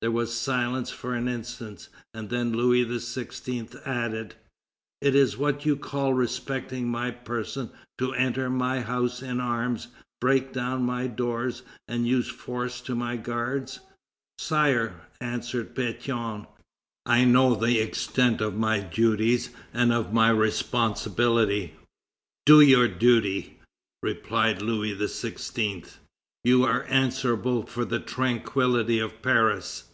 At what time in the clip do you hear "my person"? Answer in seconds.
6.88-7.70